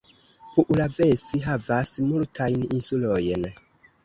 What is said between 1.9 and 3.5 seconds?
multajn insulojn.